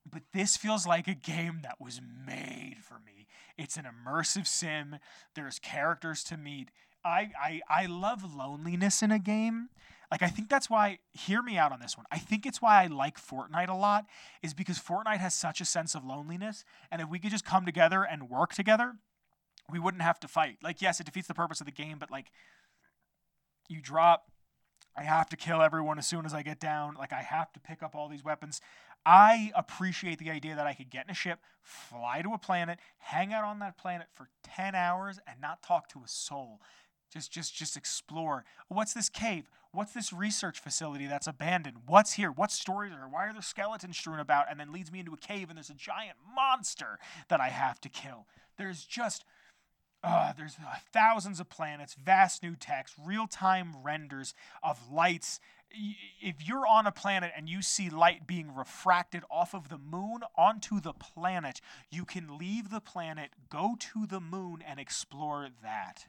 [0.10, 3.28] But this feels like a game that was made for me.
[3.58, 4.98] It's an immersive sim.
[5.36, 6.70] There's characters to meet.
[7.06, 9.70] I, I I love loneliness in a game.
[10.12, 12.06] Like I think that's why hear me out on this one.
[12.12, 14.06] I think it's why I like Fortnite a lot
[14.42, 17.66] is because Fortnite has such a sense of loneliness and if we could just come
[17.66, 18.96] together and work together,
[19.72, 20.58] we wouldn't have to fight.
[20.62, 22.32] Like yes, it defeats the purpose of the game, but like
[23.70, 24.26] you drop
[24.96, 26.96] I have to kill everyone as soon as I get down.
[26.96, 28.62] Like I have to pick up all these weapons.
[29.06, 32.80] I appreciate the idea that I could get in a ship, fly to a planet,
[33.00, 36.62] hang out on that planet for 10 hours and not talk to a soul.
[37.12, 38.44] Just just just explore.
[38.70, 39.48] What's this cave?
[39.72, 41.78] What's this research facility that's abandoned?
[41.86, 42.32] What's here?
[42.32, 43.08] What stories are?
[43.08, 44.50] Why are there skeletons strewn about?
[44.50, 46.98] And then leads me into a cave and there's a giant monster
[47.30, 48.26] that I have to kill.
[48.58, 49.26] There's just
[50.04, 55.39] uh, there's uh, thousands of planets, vast new text, real time renders of lights.
[56.22, 60.22] If you're on a planet and you see light being refracted off of the moon
[60.36, 66.08] onto the planet, you can leave the planet, go to the moon, and explore that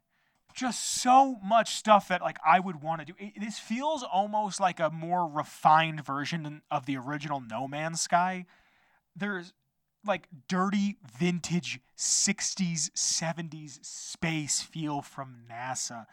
[0.54, 3.14] just so much stuff that like I would want to do.
[3.18, 8.46] It, this feels almost like a more refined version of the original No Man's Sky.
[9.16, 9.52] There's
[10.06, 16.06] like dirty vintage 60s 70s space feel from NASA.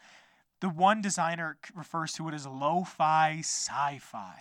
[0.62, 4.40] The one designer refers to it as lo-fi sci-fi.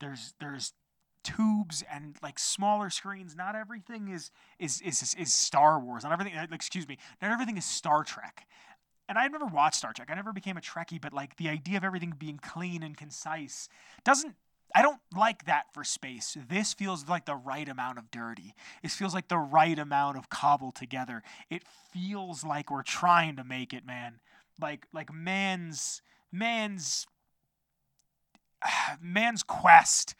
[0.00, 0.74] There's there's
[1.22, 3.34] tubes and like smaller screens.
[3.34, 6.04] Not everything is is is is Star Wars.
[6.04, 6.34] Not everything.
[6.52, 6.98] Excuse me.
[7.22, 8.46] Not everything is Star Trek
[9.08, 10.08] and I never watched Star Trek.
[10.10, 13.68] I never became a Trekkie, but like the idea of everything being clean and concise
[14.04, 14.34] doesn't.
[14.74, 16.36] I don't like that for space.
[16.48, 18.54] This feels like the right amount of dirty.
[18.82, 21.22] It feels like the right amount of cobbled together.
[21.48, 24.18] It feels like we're trying to make it, man.
[24.60, 27.06] Like like man's man's
[29.00, 30.14] man's quest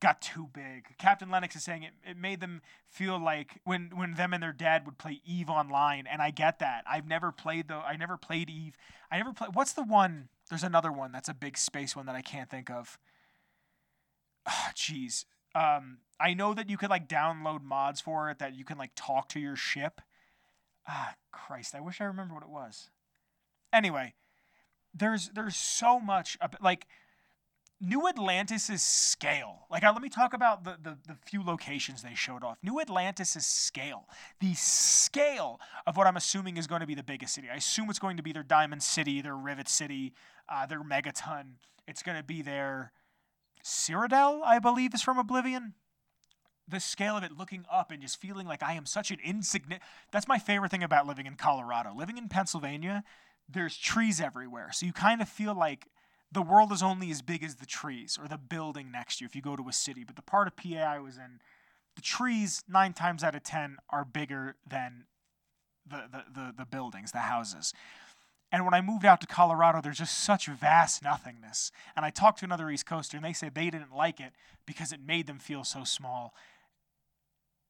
[0.00, 0.96] got too big.
[0.98, 4.52] Captain Lennox is saying it, it made them feel like when when them and their
[4.52, 6.84] dad would play Eve online, and I get that.
[6.88, 7.80] I've never played though.
[7.80, 8.76] I never played Eve.
[9.10, 9.54] I never played.
[9.54, 10.28] What's the one?
[10.48, 12.98] There's another one that's a big space one that I can't think of.
[14.74, 15.24] Jeez.
[15.54, 18.92] Um, I know that you could like download mods for it that you can like
[18.94, 20.00] talk to your ship.
[20.88, 21.74] Ah, Christ!
[21.74, 22.90] I wish I remember what it was.
[23.72, 24.14] Anyway,
[24.94, 26.86] there's there's so much like
[27.80, 29.66] New Atlantis' scale.
[29.70, 32.56] Like, uh, let me talk about the, the, the, few locations they showed off.
[32.62, 34.08] New Atlantis' scale.
[34.40, 37.48] The scale of what I'm assuming is going to be the biggest city.
[37.52, 40.14] I assume it's going to be their Diamond City, their Rivet City,
[40.48, 41.56] uh, their Megaton.
[41.86, 42.92] It's going to be their
[43.62, 45.74] Cyrodiil, I believe, is from Oblivion.
[46.66, 49.82] The scale of it looking up and just feeling like I am such an insignificant.
[50.12, 51.92] That's my favorite thing about living in Colorado.
[51.94, 53.04] Living in Pennsylvania,
[53.48, 54.70] there's trees everywhere.
[54.72, 55.86] So you kind of feel like
[56.32, 59.26] the world is only as big as the trees or the building next to you
[59.26, 60.04] if you go to a city.
[60.04, 61.40] But the part of PA I was in,
[61.94, 65.04] the trees nine times out of ten are bigger than
[65.88, 67.72] the, the, the, the buildings, the houses.
[68.52, 71.72] And when I moved out to Colorado, there's just such vast nothingness.
[71.96, 74.32] And I talked to another East Coaster, and they said they didn't like it
[74.66, 76.32] because it made them feel so small.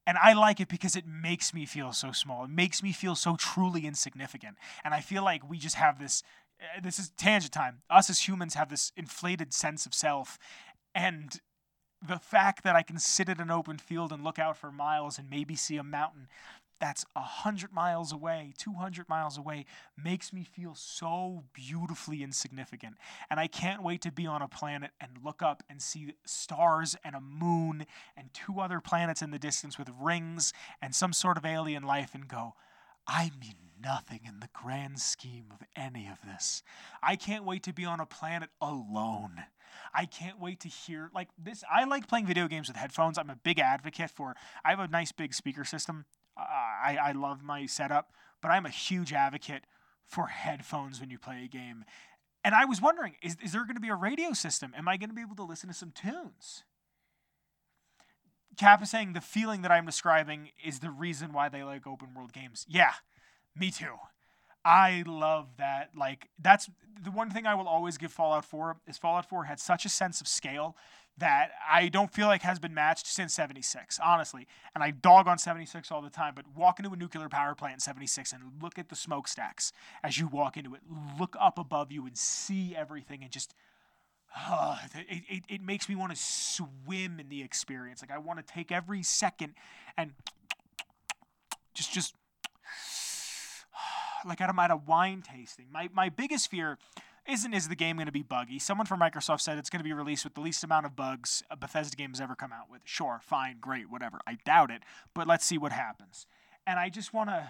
[0.06, 2.44] And I like it because it makes me feel so small.
[2.44, 4.56] It makes me feel so truly insignificant.
[4.84, 6.22] And I feel like we just have this
[6.60, 7.82] uh, this is tangent time.
[7.90, 10.38] Us as humans have this inflated sense of self,
[10.94, 11.40] and
[12.06, 15.18] the fact that I can sit at an open field and look out for miles
[15.18, 16.28] and maybe see a mountain
[16.80, 19.64] that's a hundred miles away, 200 miles away,
[20.02, 22.96] makes me feel so beautifully insignificant.
[23.30, 26.96] And I can't wait to be on a planet and look up and see stars
[27.04, 27.86] and a moon
[28.16, 32.14] and two other planets in the distance with rings and some sort of alien life
[32.14, 32.54] and go,
[33.06, 36.62] I mean nothing in the grand scheme of any of this.
[37.02, 39.44] I can't wait to be on a planet alone.
[39.94, 41.62] I can't wait to hear like this.
[41.72, 43.18] I like playing video games with headphones.
[43.18, 44.34] I'm a big advocate for.
[44.64, 46.06] I have a nice big speaker system.
[46.36, 49.64] I I love my setup, but I'm a huge advocate
[50.04, 51.84] for headphones when you play a game.
[52.44, 54.72] And I was wondering, is, is there going to be a radio system?
[54.76, 56.62] Am I going to be able to listen to some tunes?
[58.56, 62.14] Cap is saying the feeling that I'm describing is the reason why they like open
[62.14, 62.64] world games.
[62.68, 62.92] Yeah,
[63.54, 63.96] me too.
[64.66, 65.90] I love that.
[65.96, 66.68] Like that's
[67.00, 69.88] the one thing I will always give Fallout 4 is Fallout 4 had such a
[69.88, 70.76] sense of scale
[71.18, 74.46] that I don't feel like has been matched since 76, honestly.
[74.74, 77.74] And I dog on 76 all the time, but walk into a nuclear power plant
[77.74, 80.80] in 76 and look at the smokestacks as you walk into it.
[81.18, 83.54] Look up above you and see everything and just
[84.36, 88.02] uh, it, it, it makes me want to swim in the experience.
[88.02, 89.54] Like I want to take every second
[89.96, 90.12] and
[91.72, 92.14] just just
[94.26, 95.66] like I'm at a wine tasting.
[95.72, 96.78] My my biggest fear
[97.26, 98.58] isn't is the game going to be buggy.
[98.58, 101.42] Someone from Microsoft said it's going to be released with the least amount of bugs
[101.50, 102.82] a Bethesda game has ever come out with.
[102.84, 104.20] Sure, fine, great, whatever.
[104.26, 104.82] I doubt it,
[105.14, 106.26] but let's see what happens.
[106.66, 107.48] And I just want to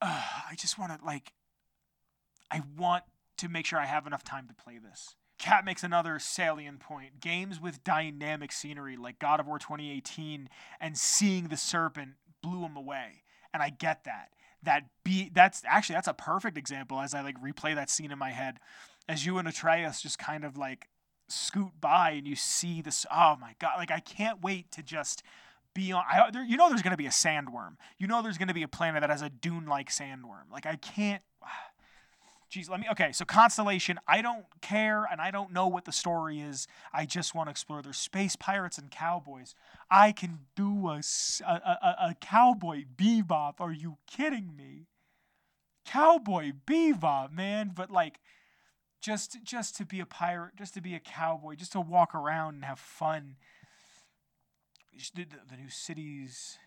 [0.00, 1.32] uh, I just want to like
[2.50, 3.04] I want
[3.38, 5.14] to make sure I have enough time to play this.
[5.38, 7.20] Cap makes another salient point.
[7.20, 10.48] Games with dynamic scenery like God of War 2018
[10.80, 13.22] and Seeing the Serpent blew him away.
[13.52, 14.28] And I get that.
[14.62, 18.18] That be that's actually that's a perfect example as I like replay that scene in
[18.18, 18.58] my head
[19.08, 20.88] as you and Atreus just kind of like
[21.28, 25.24] scoot by and you see this oh my god like I can't wait to just
[25.74, 27.76] be on I, there, you know there's to be a sandworm.
[27.98, 30.50] You know there's to be a planet that has a dune-like sandworm.
[30.50, 31.22] Like I can't
[32.52, 32.86] Geez, let me.
[32.90, 36.68] Okay, so Constellation, I don't care and I don't know what the story is.
[36.92, 37.80] I just want to explore.
[37.80, 39.54] There's space pirates and cowboys.
[39.90, 41.00] I can do a,
[41.46, 43.54] a, a, a cowboy bebop.
[43.58, 44.88] Are you kidding me?
[45.86, 47.72] Cowboy bebop, man.
[47.74, 48.20] But like,
[49.00, 52.56] just just to be a pirate, just to be a cowboy, just to walk around
[52.56, 53.36] and have fun.
[54.92, 56.58] The, the, the new cities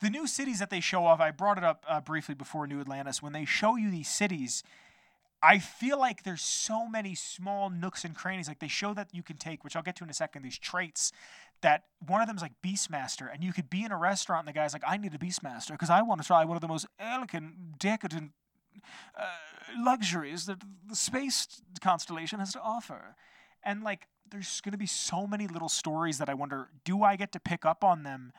[0.00, 2.80] the new cities that they show off, I brought it up uh, briefly before New
[2.80, 3.22] Atlantis.
[3.22, 4.62] When they show you these cities,
[5.42, 8.48] I feel like there's so many small nooks and crannies.
[8.48, 10.58] Like they show that you can take, which I'll get to in a second, these
[10.58, 11.12] traits
[11.60, 14.54] that one of them is like Beastmaster, and you could be in a restaurant and
[14.54, 16.68] the guy's like, I need a Beastmaster because I want to try one of the
[16.68, 18.32] most elegant, decadent
[19.18, 19.24] uh,
[19.76, 23.16] luxuries that the space constellation has to offer.
[23.64, 27.16] And like, there's going to be so many little stories that I wonder, do I
[27.16, 28.32] get to pick up on them?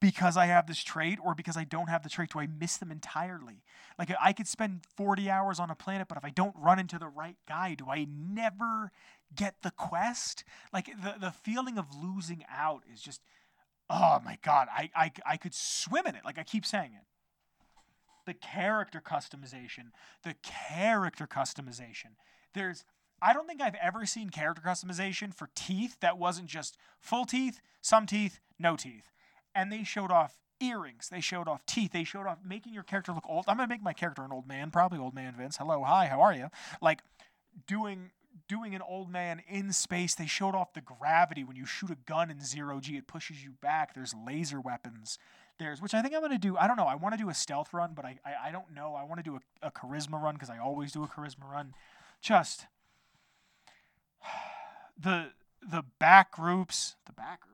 [0.00, 2.30] Because I have this trait or because I don't have the trait?
[2.30, 3.62] Do I miss them entirely?
[3.98, 6.98] Like I could spend 40 hours on a planet, but if I don't run into
[6.98, 8.92] the right guy, do I never
[9.34, 10.44] get the quest?
[10.72, 13.22] Like the, the feeling of losing out is just,
[13.88, 16.24] oh my God, I, I, I could swim in it.
[16.24, 17.06] Like I keep saying it.
[18.26, 22.16] The character customization, the character customization.
[22.54, 22.84] There's,
[23.20, 27.60] I don't think I've ever seen character customization for teeth that wasn't just full teeth,
[27.80, 29.10] some teeth, no teeth
[29.54, 31.08] and they showed off earrings.
[31.08, 31.92] They showed off teeth.
[31.92, 33.44] They showed off making your character look old.
[33.48, 35.56] I'm gonna make my character an old man, probably old man Vince.
[35.56, 36.48] Hello, hi, how are you?
[36.80, 37.00] Like
[37.66, 38.10] doing
[38.48, 40.14] doing an old man in space.
[40.14, 42.96] They showed off the gravity when you shoot a gun in zero g.
[42.96, 43.94] It pushes you back.
[43.94, 45.18] There's laser weapons.
[45.58, 46.56] There's which I think I'm gonna do.
[46.56, 46.86] I don't know.
[46.86, 48.94] I want to do a stealth run, but I I, I don't know.
[48.94, 51.74] I want to do a, a charisma run because I always do a charisma run.
[52.20, 52.66] Just
[54.98, 55.30] the
[55.62, 57.53] the back groups, the back groups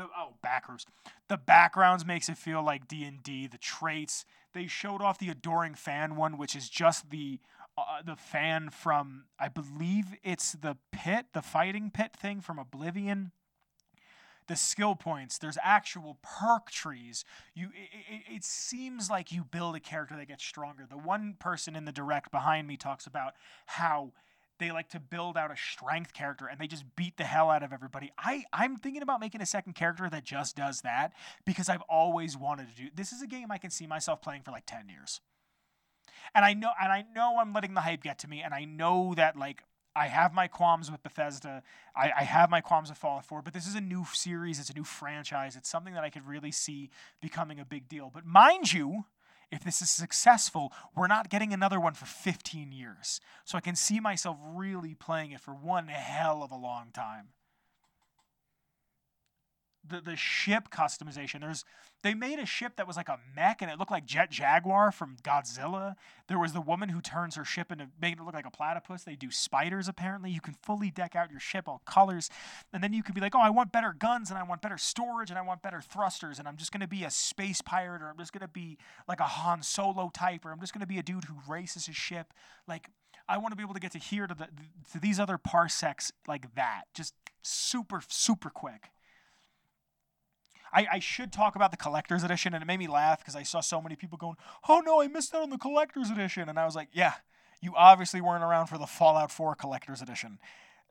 [0.00, 0.86] the oh backers.
[1.28, 4.24] The backgrounds makes it feel like d&d the traits.
[4.52, 7.38] They showed off the adoring fan one which is just the
[7.78, 13.32] uh, the fan from i believe it's the pit the fighting pit thing from oblivion.
[14.48, 17.24] The skill points there's actual perk trees.
[17.54, 20.86] You it, it, it seems like you build a character that gets stronger.
[20.88, 23.34] The one person in the direct behind me talks about
[23.66, 24.12] how
[24.60, 27.64] they like to build out a strength character and they just beat the hell out
[27.64, 28.12] of everybody.
[28.16, 31.12] I I'm thinking about making a second character that just does that
[31.44, 32.88] because I've always wanted to do.
[32.94, 35.20] This is a game I can see myself playing for like 10 years.
[36.34, 38.64] And I know and I know I'm letting the hype get to me and I
[38.64, 39.64] know that like
[39.96, 41.64] I have my qualms with Bethesda.
[41.96, 44.60] I, I have my qualms with Fallout 4, but this is a new series.
[44.60, 45.56] It's a new franchise.
[45.56, 48.08] It's something that I could really see becoming a big deal.
[48.12, 49.06] But mind you,
[49.50, 53.20] if this is successful, we're not getting another one for 15 years.
[53.44, 57.28] So I can see myself really playing it for one hell of a long time
[59.86, 61.40] the the ship customization.
[61.40, 61.64] There's
[62.02, 64.90] they made a ship that was like a mech and it looked like Jet Jaguar
[64.90, 65.96] from Godzilla.
[66.28, 69.04] There was the woman who turns her ship into making it look like a platypus.
[69.04, 70.30] They do spiders apparently.
[70.30, 72.30] You can fully deck out your ship all colors,
[72.72, 74.78] and then you could be like, oh, I want better guns and I want better
[74.78, 78.08] storage and I want better thrusters and I'm just gonna be a space pirate or
[78.08, 81.02] I'm just gonna be like a Han Solo type or I'm just gonna be a
[81.02, 82.32] dude who races his ship.
[82.66, 82.90] Like
[83.28, 84.48] I want to be able to get to here to the
[84.92, 88.90] to these other parsecs like that, just super super quick.
[90.72, 93.42] I, I should talk about the collector's edition, and it made me laugh because I
[93.42, 94.36] saw so many people going,
[94.68, 97.14] "Oh no, I missed out on the collector's edition," and I was like, "Yeah,
[97.60, 100.38] you obviously weren't around for the Fallout 4 collector's edition."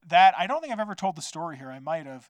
[0.07, 1.71] That I don't think I've ever told the story here.
[1.71, 2.29] I might have.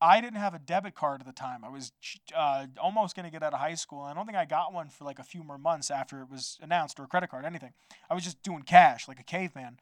[0.00, 1.64] I didn't have a debit card at the time.
[1.64, 1.92] I was
[2.36, 4.02] uh, almost going to get out of high school.
[4.02, 6.58] I don't think I got one for like a few more months after it was
[6.60, 7.72] announced, or a credit card, anything.
[8.10, 9.78] I was just doing cash like a caveman.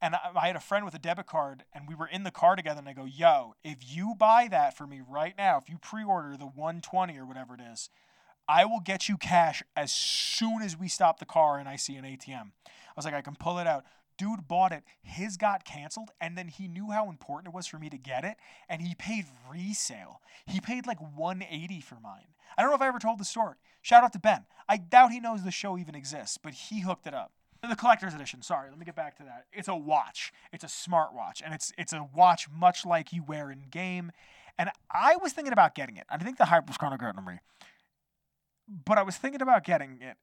[0.00, 2.54] And I, had a friend with a debit card, and we were in the car
[2.54, 2.78] together.
[2.78, 6.36] And I go, "Yo, if you buy that for me right now, if you pre-order
[6.36, 7.90] the 120 or whatever it is,
[8.48, 11.96] I will get you cash as soon as we stop the car and I see
[11.96, 13.84] an ATM." I was like, "I can pull it out.
[14.16, 14.82] dude bought it.
[15.00, 18.24] His got canceled, and then he knew how important it was for me to get
[18.24, 18.36] it,
[18.68, 20.20] and he paid resale.
[20.44, 22.34] He paid like 180 for mine.
[22.56, 23.54] I don't know if I ever told the story.
[23.80, 24.44] Shout out to Ben.
[24.68, 27.32] I doubt he knows the show even exists, but he hooked it up.
[27.62, 28.42] The collector's edition.
[28.42, 29.46] Sorry, let me get back to that.
[29.52, 30.32] It's a watch.
[30.52, 34.12] It's a smart watch, and it's it's a watch much like you wear in game.
[34.58, 36.04] And I was thinking about getting it.
[36.08, 36.76] I think the hype was
[37.26, 37.38] me,
[38.84, 40.16] but I was thinking about getting it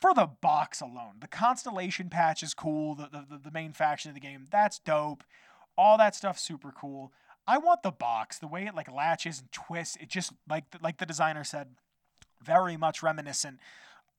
[0.00, 1.14] for the box alone.
[1.20, 2.94] The constellation patch is cool.
[2.94, 5.24] The, the the main faction of the game that's dope.
[5.76, 7.12] All that stuff super cool.
[7.46, 8.38] I want the box.
[8.38, 9.96] The way it like latches and twists.
[9.96, 11.68] It just like like the designer said,
[12.42, 13.58] very much reminiscent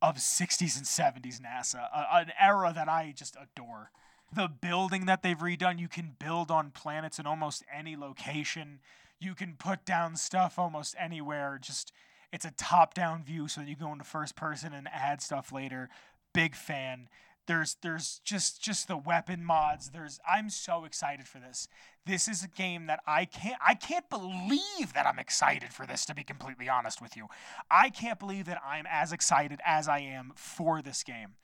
[0.03, 3.89] of 60s and 70s NASA, a, an era that I just adore.
[4.35, 8.79] The building that they've redone, you can build on planets in almost any location.
[9.19, 11.57] You can put down stuff almost anywhere.
[11.61, 11.93] Just
[12.33, 15.89] it's a top-down view, so you go into first person and add stuff later.
[16.33, 17.07] Big fan.
[17.45, 19.89] There's there's just just the weapon mods.
[19.89, 21.67] There's I'm so excited for this.
[22.05, 26.05] This is a game that I can't I can't believe that I'm excited for this
[26.05, 27.27] to be completely honest with you.
[27.69, 31.35] I can't believe that I'm as excited as I am for this game.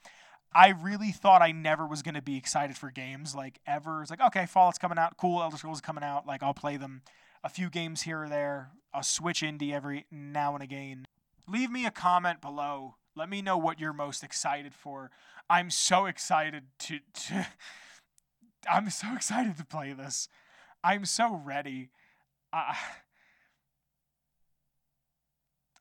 [0.53, 4.01] I really thought I never was going to be excited for games like ever.
[4.01, 6.75] It's like, okay, Fallout's coming out, cool, Elder Scrolls is coming out, like I'll play
[6.75, 7.03] them
[7.43, 8.71] a few games here or there.
[8.93, 11.05] I'll switch indie every now and again.
[11.47, 12.95] Leave me a comment below.
[13.15, 15.11] Let me know what you're most excited for.
[15.49, 17.47] I'm so excited to, to
[18.69, 20.27] I'm so excited to play this.
[20.83, 21.89] I'm so ready.
[22.53, 22.73] Uh,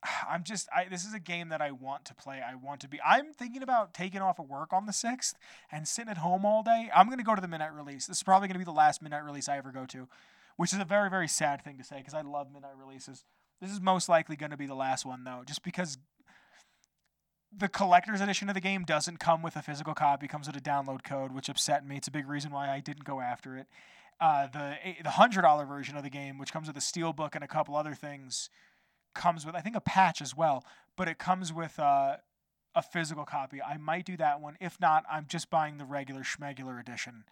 [0.29, 2.41] I'm just I this is a game that I want to play.
[2.45, 5.33] I want to be I'm thinking about taking off of work on the 6th
[5.71, 6.89] and sitting at home all day.
[6.95, 8.07] I'm going to go to the midnight release.
[8.07, 10.07] This is probably going to be the last midnight release I ever go to,
[10.57, 13.23] which is a very very sad thing to say because I love midnight releases.
[13.61, 15.97] This is most likely going to be the last one though, just because
[17.55, 20.61] the collector's edition of the game doesn't come with a physical copy, comes with a
[20.61, 21.97] download code, which upset me.
[21.97, 23.67] It's a big reason why I didn't go after it.
[24.21, 27.35] Uh, the the hundred dollar version of the game, which comes with a steel book
[27.35, 28.49] and a couple other things,
[29.15, 30.63] comes with I think a patch as well,
[30.97, 32.17] but it comes with uh,
[32.75, 33.61] a physical copy.
[33.61, 34.57] I might do that one.
[34.59, 37.23] If not, I'm just buying the regular schmegular edition.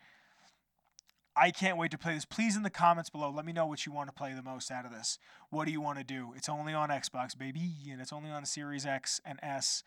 [1.37, 2.25] I can't wait to play this.
[2.25, 4.71] Please in the comments below, let me know what you want to play the most
[4.71, 5.19] out of this.
[5.51, 6.33] What do you want to do?
[6.35, 9.83] It's only on Xbox, baby, and it's only on Series X and S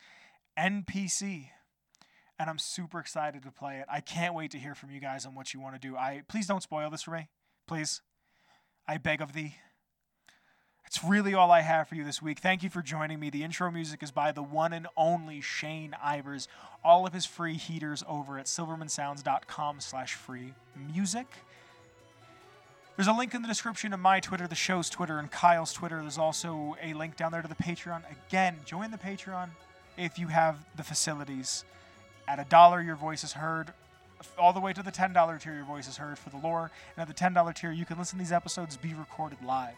[0.56, 1.48] and PC.
[2.38, 3.86] And I'm super excited to play it.
[3.90, 5.96] I can't wait to hear from you guys on what you want to do.
[5.96, 7.28] I please don't spoil this for me.
[7.66, 8.00] Please.
[8.86, 9.56] I beg of thee.
[10.90, 12.40] It's really all I have for you this week.
[12.40, 13.30] Thank you for joining me.
[13.30, 16.48] The intro music is by the one and only Shane Ivers.
[16.82, 20.52] All of his free heaters over at silvermansounds.com slash free
[20.92, 21.28] music.
[22.96, 26.00] There's a link in the description of my Twitter, the show's Twitter, and Kyle's Twitter.
[26.00, 28.02] There's also a link down there to the Patreon.
[28.26, 29.50] Again, join the Patreon
[29.96, 31.64] if you have the facilities.
[32.26, 33.72] At a dollar, your voice is heard.
[34.36, 36.72] All the way to the $10 tier, your voice is heard for the lore.
[36.96, 39.76] And at the $10 tier, you can listen to these episodes be recorded live.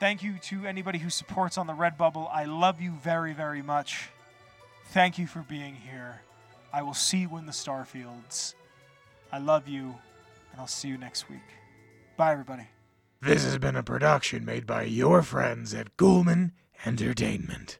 [0.00, 2.26] Thank you to anybody who supports on the Redbubble.
[2.32, 4.08] I love you very, very much.
[4.86, 6.22] Thank you for being here.
[6.72, 8.54] I will see you in the Starfields.
[9.30, 9.94] I love you,
[10.52, 11.44] and I'll see you next week.
[12.16, 12.66] Bye, everybody.
[13.20, 16.52] This has been a production made by your friends at Ghoulman
[16.86, 17.78] Entertainment.